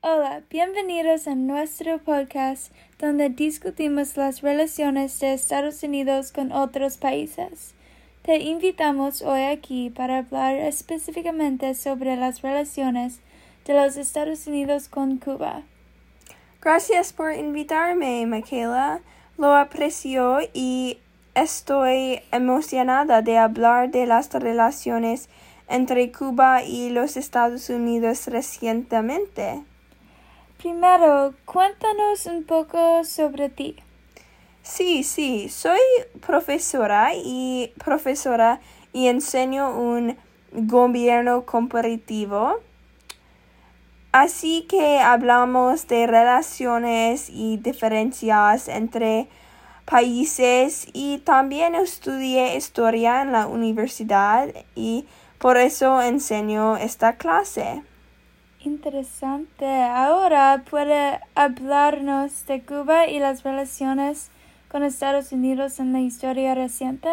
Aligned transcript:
Hola, 0.00 0.42
bienvenidos 0.48 1.26
a 1.26 1.34
nuestro 1.34 1.98
podcast 1.98 2.72
donde 3.00 3.30
discutimos 3.30 4.16
las 4.16 4.42
relaciones 4.42 5.18
de 5.18 5.32
Estados 5.32 5.82
Unidos 5.82 6.30
con 6.30 6.52
otros 6.52 6.98
países. 6.98 7.74
Te 8.22 8.36
invitamos 8.38 9.22
hoy 9.22 9.42
aquí 9.42 9.90
para 9.90 10.18
hablar 10.18 10.54
específicamente 10.54 11.74
sobre 11.74 12.14
las 12.14 12.42
relaciones 12.42 13.18
de 13.66 13.74
los 13.74 13.96
Estados 13.96 14.46
Unidos 14.46 14.88
con 14.88 15.16
Cuba. 15.16 15.64
Gracias 16.62 17.12
por 17.12 17.32
invitarme, 17.32 18.24
Michaela. 18.24 19.00
Lo 19.36 19.52
aprecio 19.56 20.38
y 20.54 20.98
estoy 21.34 22.20
emocionada 22.30 23.20
de 23.20 23.36
hablar 23.36 23.90
de 23.90 24.06
las 24.06 24.32
relaciones 24.32 25.28
entre 25.68 26.12
Cuba 26.12 26.62
y 26.62 26.90
los 26.90 27.16
Estados 27.16 27.68
Unidos 27.68 28.28
recientemente. 28.28 29.64
Primero, 30.58 31.34
cuéntanos 31.44 32.26
un 32.26 32.42
poco 32.42 33.04
sobre 33.04 33.48
ti. 33.48 33.76
Sí, 34.60 35.04
sí, 35.04 35.48
soy 35.48 35.78
profesora 36.26 37.10
y 37.14 37.72
profesora 37.84 38.60
y 38.92 39.06
enseño 39.06 39.70
un 39.70 40.16
gobierno 40.50 41.46
comparativo. 41.46 42.58
Así 44.10 44.66
que 44.68 44.98
hablamos 44.98 45.86
de 45.86 46.08
relaciones 46.08 47.30
y 47.30 47.58
diferencias 47.58 48.66
entre 48.66 49.28
países 49.84 50.88
y 50.92 51.18
también 51.18 51.76
estudié 51.76 52.56
historia 52.56 53.22
en 53.22 53.30
la 53.30 53.46
universidad 53.46 54.48
y 54.74 55.06
por 55.38 55.56
eso 55.56 56.02
enseño 56.02 56.76
esta 56.76 57.14
clase. 57.14 57.84
Interesante. 58.68 59.64
Ahora 59.64 60.62
puede 60.70 61.20
hablarnos 61.34 62.44
de 62.44 62.62
Cuba 62.62 63.06
y 63.06 63.18
las 63.18 63.42
relaciones 63.42 64.28
con 64.70 64.82
Estados 64.82 65.32
Unidos 65.32 65.80
en 65.80 65.94
la 65.94 66.00
historia 66.00 66.54
reciente. 66.54 67.08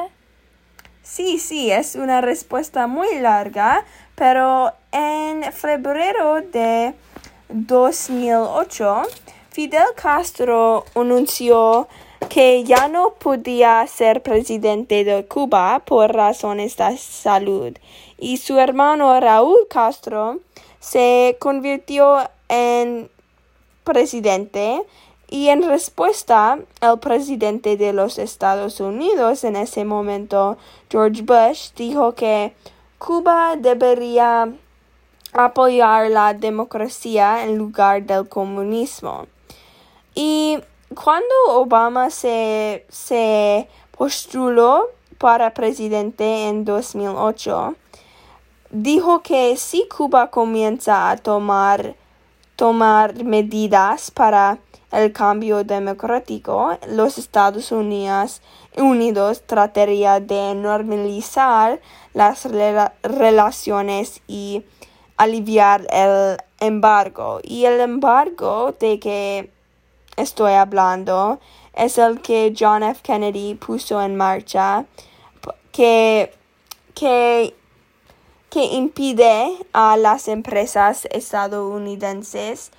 Sí, 1.01 1.39
sí, 1.39 1.71
es 1.71 1.95
una 1.95 2.19
respuesta 2.19 2.87
muy 2.87 3.19
larga, 3.19 3.85
pero 4.15 4.73
en 4.91 5.49
febrero 5.53 6.41
de 6.41 6.93
2008, 7.47 9.03
Fidel 9.49 9.87
Castro 9.95 10.83
anunció 10.93 11.87
que 12.27 12.65
ya 12.65 12.89
no 12.89 13.13
podía 13.13 13.87
ser 13.87 14.21
presidente 14.21 15.05
de 15.05 15.25
Cuba 15.25 15.81
por 15.85 16.13
razones 16.13 16.75
de 16.75 16.97
salud 16.97 17.77
y 18.17 18.37
su 18.37 18.59
hermano 18.59 19.17
Raúl 19.21 19.67
Castro 19.69 20.41
se 20.85 21.35
convirtió 21.39 22.29
en 22.47 23.09
presidente 23.83 24.83
y 25.27 25.47
en 25.47 25.63
respuesta 25.63 26.59
el 26.79 26.99
presidente 26.99 27.75
de 27.75 27.91
los 27.91 28.19
Estados 28.19 28.79
Unidos 28.79 29.43
en 29.43 29.55
ese 29.55 29.83
momento, 29.83 30.57
George 30.91 31.23
Bush, 31.23 31.71
dijo 31.75 32.13
que 32.13 32.53
Cuba 32.99 33.55
debería 33.55 34.47
apoyar 35.33 36.11
la 36.11 36.35
democracia 36.35 37.43
en 37.43 37.57
lugar 37.57 38.03
del 38.03 38.29
comunismo. 38.29 39.25
Y 40.13 40.59
cuando 40.93 41.33
Obama 41.47 42.11
se, 42.11 42.85
se 42.89 43.67
postuló 43.97 44.89
para 45.17 45.51
presidente 45.51 46.47
en 46.47 46.63
2008, 46.63 47.75
dijo 48.83 49.21
que 49.21 49.55
si 49.57 49.87
Cuba 49.87 50.29
comienza 50.29 51.09
a 51.09 51.17
tomar, 51.17 51.95
tomar 52.55 53.23
medidas 53.23 54.11
para 54.11 54.57
el 54.91 55.11
cambio 55.11 55.63
democrático, 55.63 56.77
los 56.87 57.17
Estados 57.17 57.71
Unidos, 57.71 58.41
Unidos 58.77 59.43
trataría 59.45 60.19
de 60.19 60.53
normalizar 60.55 61.79
las 62.13 62.45
relaciones 63.03 64.21
y 64.27 64.63
aliviar 65.17 65.87
el 65.89 66.37
embargo. 66.59 67.39
Y 67.43 67.65
el 67.65 67.79
embargo 67.79 68.73
de 68.77 68.99
que 68.99 69.49
estoy 70.17 70.53
hablando 70.53 71.39
es 71.73 71.97
el 71.97 72.21
que 72.21 72.53
John 72.57 72.83
F. 72.83 73.01
Kennedy 73.01 73.55
puso 73.55 74.01
en 74.01 74.15
marcha 74.15 74.85
que, 75.71 76.33
que, 76.93 77.53
que 78.55 78.73
impide 78.73 79.51
a 79.73 79.97
las 79.97 80.29
empresas 80.29 81.09
estadounidenses 81.11 82.71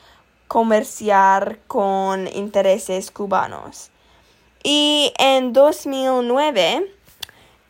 comerciar 0.48 1.58
con 1.66 2.28
intereses 2.28 3.10
cubanos. 3.10 3.90
Y 4.64 5.12
en 5.18 5.52
2009, 5.52 6.90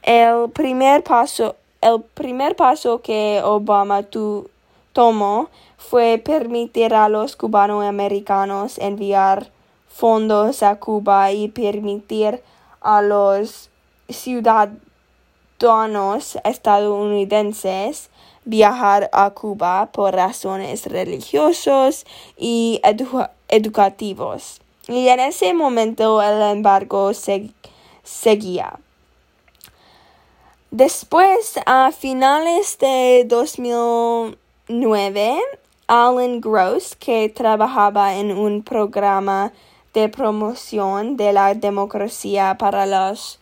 el 0.04 0.50
primer 0.52 1.02
paso, 1.02 1.56
el 1.80 2.00
primer 2.14 2.54
paso 2.54 3.02
que 3.02 3.40
Obama 3.42 4.04
tomó 4.92 5.50
fue 5.76 6.22
permitir 6.24 6.94
a 6.94 7.08
los 7.08 7.34
cubanoamericanos 7.34 8.78
enviar 8.78 9.50
fondos 9.88 10.62
a 10.62 10.78
Cuba 10.78 11.32
y 11.32 11.48
permitir 11.48 12.40
a 12.80 13.02
los 13.02 13.68
ciudadanos 14.08 14.85
estadounidenses 16.44 18.10
viajar 18.44 19.08
a 19.12 19.30
Cuba 19.30 19.90
por 19.92 20.14
razones 20.14 20.86
religiosas 20.86 22.04
y 22.36 22.80
educativos. 23.48 24.60
Y 24.88 25.08
en 25.08 25.20
ese 25.20 25.52
momento 25.52 26.22
el 26.22 26.56
embargo 26.56 27.12
seguía. 28.04 28.78
Después, 30.70 31.58
a 31.64 31.90
finales 31.92 32.78
de 32.78 33.24
2009, 33.26 35.38
Alan 35.88 36.40
Gross, 36.40 36.96
que 36.96 37.28
trabajaba 37.28 38.16
en 38.16 38.32
un 38.32 38.62
programa 38.62 39.52
de 39.94 40.08
promoción 40.08 41.16
de 41.16 41.32
la 41.32 41.54
democracia 41.54 42.56
para 42.58 42.84
los 42.84 43.38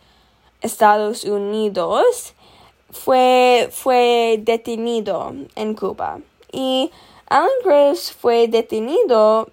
Estados 0.65 1.23
Unidos 1.23 2.33
fue, 2.91 3.69
fue 3.71 4.39
detenido 4.41 5.33
en 5.55 5.75
Cuba. 5.75 6.19
Y 6.51 6.91
Alan 7.27 7.49
Gross 7.63 8.11
fue 8.11 8.47
detenido 8.47 9.49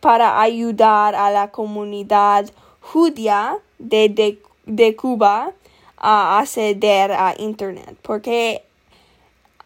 para 0.00 0.40
ayudar 0.40 1.14
a 1.14 1.30
la 1.30 1.50
comunidad 1.50 2.50
judía 2.80 3.58
de, 3.78 4.38
de, 4.64 4.96
Cuba 4.96 5.52
a 5.96 6.38
acceder 6.38 7.12
a 7.12 7.34
Internet, 7.38 7.96
porque 8.02 8.62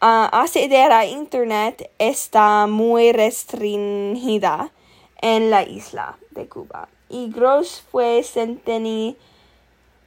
acceder 0.00 0.92
a 0.92 1.06
Internet 1.06 1.90
está 1.98 2.66
muy 2.66 3.12
restringida 3.12 4.72
en 5.20 5.50
la 5.50 5.62
isla 5.62 6.18
de 6.30 6.48
Cuba. 6.48 6.88
Y 7.08 7.30
Gross 7.30 7.84
fue, 7.90 8.24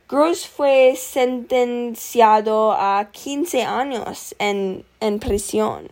Gross 0.07 0.47
fue 0.47 0.95
sentenciado 0.95 2.73
a 2.73 3.09
15 3.11 3.63
años 3.63 4.35
en, 4.38 4.85
en 4.99 5.19
prisión. 5.19 5.89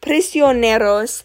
prisioneros 0.00 1.24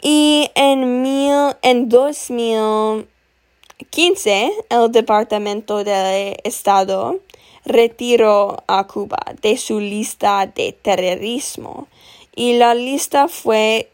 Y 0.02 0.50
en, 0.54 1.02
mil, 1.02 1.56
en 1.62 1.88
2015, 1.88 4.52
el 4.68 4.92
Departamento 4.92 5.82
de 5.82 6.38
Estado 6.44 7.20
retiró 7.64 8.62
a 8.66 8.86
Cuba 8.86 9.24
de 9.40 9.56
su 9.56 9.80
lista 9.80 10.46
de 10.46 10.72
terrorismo 10.72 11.88
y 12.36 12.58
la 12.58 12.74
lista 12.74 13.28
fue 13.28 13.90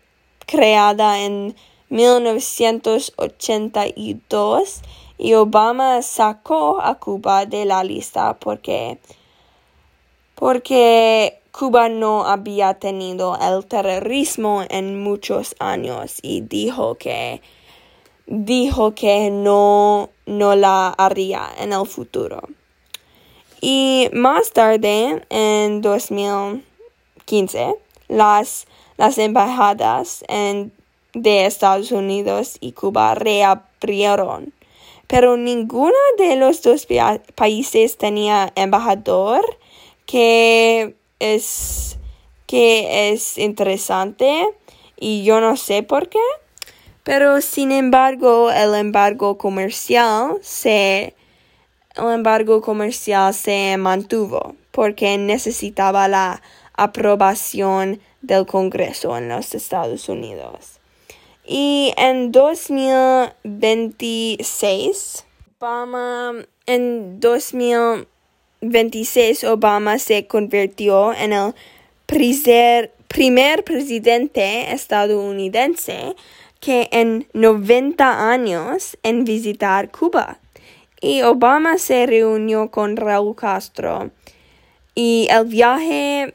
creada 0.47 1.21
en 1.21 1.55
1982 1.91 4.81
y 5.19 5.35
Obama 5.35 6.01
sacó 6.03 6.81
a 6.81 6.95
Cuba 6.95 7.45
de 7.47 7.65
la 7.67 7.85
lista 7.85 8.39
porque 8.39 8.99
porque 10.35 11.41
Cuba 11.53 11.91
no 11.91 12.25
había 12.25 12.75
tenido 12.75 13.39
el 13.39 13.67
terrorismo 13.67 14.65
en 14.71 15.03
muchos 15.03 15.55
años 15.59 16.21
y 16.23 16.41
dijo 16.41 16.95
que 16.95 17.43
dijo 18.27 18.95
que 18.95 19.31
no 19.31 20.09
no 20.25 20.57
la 20.57 20.89
haría 20.89 21.51
en 21.59 21.73
el 21.73 21.87
futuro. 21.87 22.41
Y 23.61 24.09
más 24.15 24.53
tarde, 24.53 25.27
en 25.29 25.83
2015, 25.83 27.75
las, 28.09 28.67
las 28.97 29.19
embajadas 29.19 30.25
en 30.29 30.73
de 31.13 31.47
Estados 31.47 31.93
Unidos 31.93 32.57
y 32.61 32.73
Cuba 32.73 33.15
reabrieron, 33.15 34.53
pero 35.07 35.37
ninguno 35.37 35.97
de 36.19 36.37
los 36.37 36.63
dos 36.63 36.87
países 37.35 37.97
tenía 37.99 38.53
embajador 38.55 39.45
que 40.07 40.97
es 41.19 41.99
que 42.47 43.11
es 43.13 43.39
interesante 43.39 44.45
y 44.99 45.23
yo 45.23 45.41
no 45.41 45.57
sé 45.57 45.85
por 45.85 46.09
qué, 46.09 46.19
pero 47.05 47.41
sin 47.41 47.71
embargo 47.71 48.51
el 48.51 48.75
embargo 48.75 49.39
comercial 49.39 50.39
se 50.43 51.15
el 51.97 52.13
embargo 52.13 52.61
comercial 52.61 53.35
se 53.35 53.77
mantuvo 53.77 54.57
porque 54.71 55.19
necesitaba 55.19 56.09
la 56.09 56.43
aprobación 56.75 58.01
del 58.23 58.47
Congreso 58.47 59.17
en 59.17 59.29
los 59.29 59.55
Estados 59.55 60.09
Unidos. 60.09 60.80
Y 61.53 61.93
en 61.97 62.31
2026, 62.31 65.27
Obama, 65.59 66.47
en 66.67 67.19
2026, 67.19 69.43
Obama 69.43 69.99
se 69.99 70.29
convirtió 70.29 71.13
en 71.13 71.33
el 71.33 71.53
primer, 72.07 72.93
presidente 73.65 74.73
estadounidense 74.73 76.15
que 76.61 76.89
en 76.93 77.27
90 77.33 78.31
años 78.31 78.97
en 79.03 79.25
visitar 79.25 79.91
Cuba. 79.91 80.39
Y 81.01 81.23
Obama 81.23 81.79
se 81.79 82.07
reunió 82.07 82.71
con 82.71 82.97
Raúl 82.97 83.35
Castro. 83.35 84.13
Y 84.95 85.27
el 85.29 85.47
viaje 85.47 86.33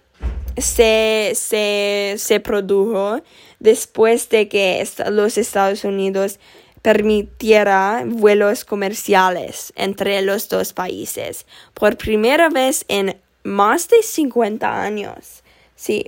se, 0.57 1.33
se, 1.35 2.15
se 2.17 2.39
produjo 2.39 3.21
después 3.59 4.29
de 4.29 4.47
que 4.47 4.87
los 5.11 5.37
Estados 5.37 5.83
Unidos 5.83 6.39
permitiera 6.81 8.03
vuelos 8.05 8.63
comerciales 8.63 9.73
entre 9.75 10.21
los 10.21 10.49
dos 10.49 10.71
países 10.71 11.47
por 11.73 11.97
primera 11.97 12.49
vez 12.49 12.85
en 12.87 13.17
más 13.43 13.87
de 13.89 14.03
50 14.03 14.83
años. 14.83 15.43
Sí. 15.75 16.05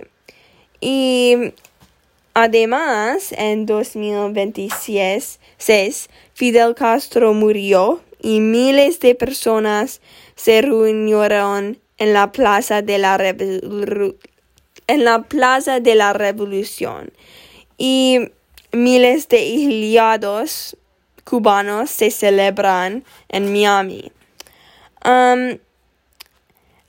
Y 0.79 1.53
además, 2.33 3.33
en 3.35 3.65
2026, 3.65 5.39
Fidel 6.33 6.75
Castro 6.75 7.33
murió 7.33 8.01
y 8.21 8.39
miles 8.39 8.99
de 8.99 9.15
personas 9.15 10.01
se 10.35 10.61
reunieron 10.61 11.79
en 11.97 12.13
la 12.13 12.31
Plaza 12.31 12.83
de 12.83 12.99
la, 12.99 13.17
en 14.87 15.05
la 15.05 15.23
Plaza 15.23 15.79
de 15.79 15.95
la 15.95 16.13
Revolución 16.13 17.11
y 17.77 18.19
miles 18.71 19.27
de 19.29 19.53
exiliados 19.53 20.77
cubanos 21.23 21.89
se 21.89 22.09
celebran 22.09 23.03
en 23.29 23.51
Miami. 23.51 24.11
Um, 25.05 25.59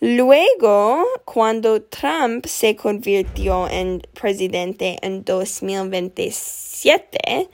luego, 0.01 1.05
cuando 1.25 1.83
Trump 1.83 2.47
se 2.47 2.77
convirtió 2.77 3.69
en 3.69 4.01
presidente 4.15 4.99
en 5.03 5.25
2027, 5.25 7.49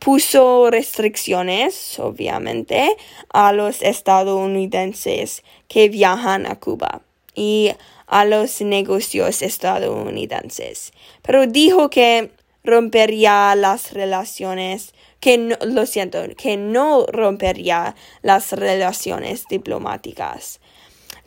puso 0.00 0.68
restricciones, 0.70 1.98
obviamente, 2.00 2.96
a 3.32 3.52
los 3.52 3.80
estadounidenses 3.82 5.44
que 5.68 5.88
viajan 5.88 6.46
a 6.46 6.58
Cuba 6.58 7.02
y 7.34 7.72
a 8.06 8.24
los 8.24 8.60
negocios 8.60 9.42
estadounidenses, 9.42 10.92
pero 11.22 11.46
dijo 11.46 11.90
que 11.90 12.30
rompería 12.62 13.54
las 13.54 13.92
relaciones, 13.92 14.94
que 15.20 15.38
no, 15.38 15.56
lo 15.64 15.86
siento, 15.86 16.22
que 16.36 16.56
no 16.56 17.06
rompería 17.06 17.94
las 18.22 18.52
relaciones 18.52 19.44
diplomáticas. 19.48 20.60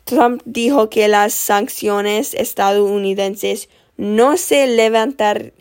Trump 0.04 0.42
dijo 0.44 0.88
que 0.88 1.08
las 1.08 1.34
sanciones 1.34 2.34
estadounidenses 2.34 3.68
no 3.96 4.36
se 4.36 4.66
levantar, 4.66 5.52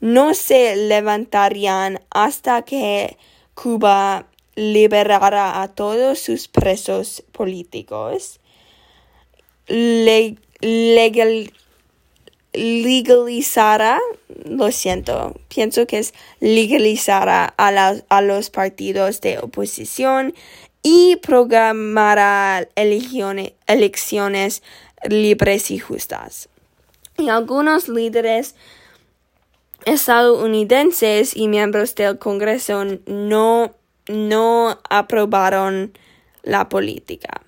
no 0.00 0.34
se 0.34 0.76
levantarían 0.76 2.00
hasta 2.10 2.62
que 2.62 3.16
Cuba 3.54 4.26
liberara 4.54 5.62
a 5.62 5.68
todos 5.68 6.18
sus 6.18 6.48
presos 6.48 7.24
políticos 7.32 8.40
legal, 10.60 11.52
legalizara, 12.52 14.00
lo 14.44 14.70
siento, 14.72 15.34
pienso 15.48 15.86
que 15.86 15.98
es 15.98 16.14
legalizara 16.40 17.54
a, 17.56 17.94
a 18.08 18.22
los 18.22 18.50
partidos 18.50 19.20
de 19.20 19.38
oposición 19.38 20.34
y 20.82 21.16
programará 21.16 22.68
elecciones, 22.74 23.52
elecciones 23.66 24.62
libres 25.08 25.70
y 25.70 25.78
justas. 25.78 26.48
Y 27.16 27.28
algunos 27.28 27.88
líderes 27.88 28.54
estadounidenses 29.84 31.36
y 31.36 31.48
miembros 31.48 31.94
del 31.94 32.18
Congreso 32.18 32.84
no, 33.06 33.74
no 34.06 34.78
aprobaron 34.88 35.92
la 36.42 36.68
política. 36.68 37.42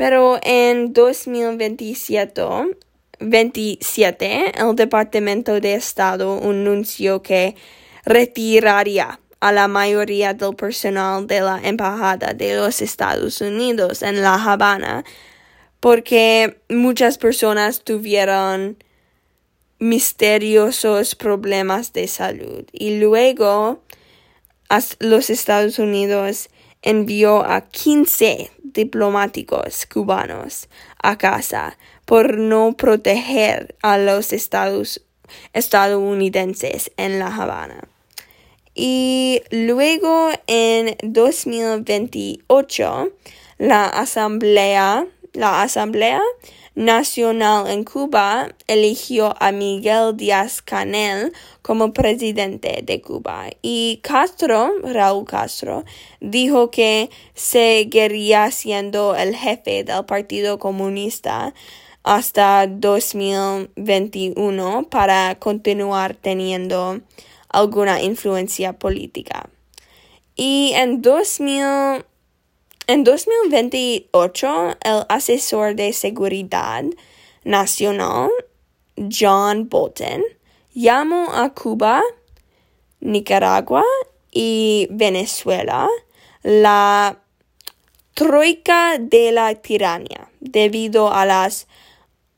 Pero 0.00 0.40
en 0.42 0.94
2027, 0.94 2.42
27, 3.18 4.52
el 4.58 4.74
Departamento 4.74 5.60
de 5.60 5.74
Estado 5.74 6.40
anunció 6.42 7.22
que 7.22 7.54
retiraría 8.06 9.20
a 9.40 9.52
la 9.52 9.68
mayoría 9.68 10.32
del 10.32 10.56
personal 10.56 11.26
de 11.26 11.42
la 11.42 11.60
Embajada 11.62 12.32
de 12.32 12.56
los 12.56 12.80
Estados 12.80 13.42
Unidos 13.42 14.00
en 14.00 14.22
La 14.22 14.42
Habana 14.42 15.04
porque 15.80 16.62
muchas 16.70 17.18
personas 17.18 17.84
tuvieron 17.84 18.82
misteriosos 19.80 21.14
problemas 21.14 21.92
de 21.92 22.08
salud. 22.08 22.64
Y 22.72 23.00
luego 23.00 23.82
los 24.98 25.28
Estados 25.28 25.78
Unidos 25.78 26.48
envió 26.80 27.44
a 27.44 27.68
15 27.68 28.50
diplomáticos 28.72 29.86
cubanos 29.86 30.68
a 31.02 31.18
casa 31.18 31.76
por 32.04 32.38
no 32.38 32.72
proteger 32.72 33.74
a 33.82 33.98
los 33.98 34.32
estados, 34.32 35.02
estadounidenses 35.52 36.92
en 36.96 37.18
La 37.18 37.34
Habana. 37.34 37.88
Y 38.74 39.42
luego 39.50 40.30
en 40.46 40.96
2028 41.02 43.10
la 43.58 43.86
Asamblea, 43.86 45.06
la 45.32 45.62
Asamblea 45.62 46.22
Nacional 46.74 47.68
en 47.68 47.84
Cuba 47.84 48.48
eligió 48.66 49.34
a 49.40 49.52
Miguel 49.52 50.16
Díaz 50.16 50.62
Canel 50.62 51.32
como 51.62 51.92
presidente 51.92 52.82
de 52.84 53.00
Cuba 53.00 53.50
y 53.60 53.98
Castro, 54.02 54.72
Raúl 54.82 55.24
Castro, 55.24 55.84
dijo 56.20 56.70
que 56.70 57.10
seguiría 57.34 58.52
siendo 58.52 59.16
el 59.16 59.34
jefe 59.34 59.82
del 59.84 60.04
Partido 60.04 60.58
Comunista 60.58 61.54
hasta 62.02 62.66
2021 62.66 64.88
para 64.88 65.36
continuar 65.38 66.14
teniendo 66.14 67.00
alguna 67.48 68.00
influencia 68.00 68.72
política. 68.74 69.50
Y 70.36 70.72
en 70.76 71.02
2000 71.02 72.04
en 72.90 73.04
2028, 73.04 74.78
el 74.82 75.04
asesor 75.08 75.76
de 75.76 75.92
seguridad 75.92 76.82
nacional, 77.44 78.30
John 78.96 79.68
Bolton, 79.68 80.24
llamó 80.74 81.32
a 81.32 81.54
Cuba, 81.54 82.02
Nicaragua 82.98 83.84
y 84.32 84.88
Venezuela 84.90 85.88
la 86.42 87.16
troika 88.14 88.98
de 88.98 89.30
la 89.30 89.54
tiranía 89.54 90.28
debido 90.40 91.12
a 91.12 91.26
los 91.26 91.68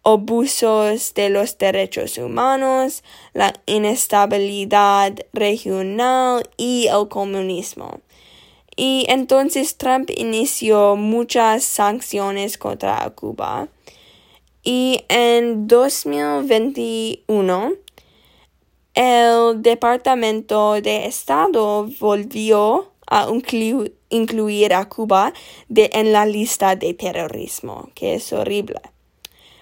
abusos 0.05 1.15
de 1.15 1.31
los 1.31 1.57
derechos 1.57 2.19
humanos, 2.19 3.03
la 3.33 3.55
inestabilidad 3.65 5.15
regional 5.33 6.43
y 6.59 6.89
el 6.89 7.09
comunismo. 7.09 8.03
Y 8.77 9.07
entonces 9.09 9.77
Trump 9.77 10.11
inició 10.17 10.97
muchas 10.97 11.65
sanciones 11.65 12.59
contra 12.59 13.09
Cuba. 13.11 13.69
Y 14.63 15.05
en 15.09 15.67
2021, 15.67 17.73
el 18.95 19.63
Departamento 19.63 20.81
de 20.81 21.07
Estado 21.07 21.89
volvió 21.99 22.93
a 23.07 23.27
incluir 24.11 24.75
a 24.75 24.89
Cuba 24.89 25.33
en 25.69 26.13
la 26.13 26.27
lista 26.27 26.77
de 26.77 26.95
terrorismo, 26.95 27.91
que 27.95 28.15
es 28.15 28.33
horrible 28.33 28.81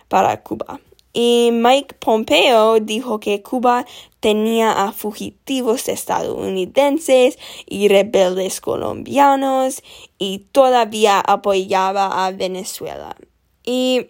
para 0.08 0.42
Cuba. 0.42 0.80
Y 1.12 1.50
Mike 1.52 1.96
Pompeo 1.98 2.78
dijo 2.78 3.18
que 3.18 3.42
Cuba 3.42 3.84
tenía 4.20 4.84
a 4.84 4.92
fugitivos 4.92 5.88
estadounidenses 5.88 7.38
y 7.66 7.88
rebeldes 7.88 8.60
colombianos 8.60 9.82
y 10.18 10.46
todavía 10.52 11.18
apoyaba 11.20 12.26
a 12.26 12.30
Venezuela. 12.30 13.16
Y 13.64 14.06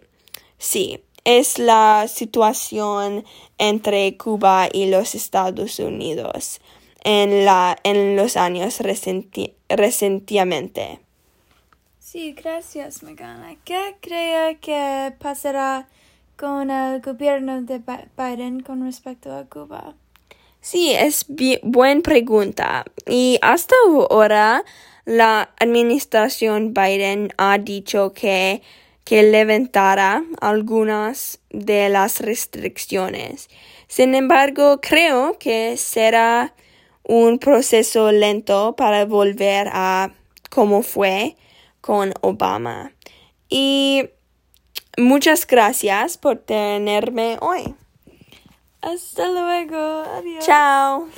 sí, 0.58 1.00
es 1.24 1.58
la 1.58 2.06
situación 2.08 3.24
entre 3.58 4.16
Cuba 4.16 4.68
y 4.70 4.86
los 4.86 5.14
Estados 5.14 5.78
Unidos 5.78 6.60
en, 7.04 7.44
la, 7.44 7.78
en 7.82 8.16
los 8.16 8.36
años 8.36 8.80
recientemente. 9.68 11.00
Sí, 11.98 12.32
gracias, 12.32 13.02
Megana. 13.02 13.56
¿Qué 13.64 13.96
cree 14.00 14.58
que 14.58 15.14
pasará 15.18 15.88
con 16.40 16.70
el 16.70 17.02
gobierno 17.02 17.60
de 17.60 17.82
Biden 18.16 18.60
con 18.60 18.82
respecto 18.82 19.36
a 19.36 19.44
Cuba? 19.44 19.94
Sí, 20.62 20.92
es 20.92 21.26
buena 21.62 22.00
pregunta. 22.00 22.86
Y 23.06 23.38
hasta 23.42 23.74
ahora 23.84 24.64
la 25.04 25.50
administración 25.60 26.72
Biden 26.72 27.34
ha 27.36 27.58
dicho 27.58 28.14
que, 28.14 28.62
que 29.04 29.22
levantará 29.22 30.24
algunas 30.40 31.40
de 31.50 31.90
las 31.90 32.20
restricciones. 32.20 33.50
Sin 33.86 34.14
embargo, 34.14 34.80
creo 34.80 35.36
que 35.38 35.76
será 35.76 36.54
un 37.02 37.38
proceso 37.38 38.12
lento 38.12 38.74
para 38.76 39.04
volver 39.04 39.68
a 39.72 40.14
como 40.48 40.82
fue 40.82 41.36
con 41.82 42.14
Obama. 42.22 42.92
Y 43.50 44.08
Muchas 44.96 45.46
gracias 45.46 46.18
por 46.18 46.38
tenerme 46.38 47.38
hoy. 47.40 47.74
Hasta 48.82 49.28
luego. 49.28 50.04
Adiós. 50.16 50.44
Chao. 50.44 51.08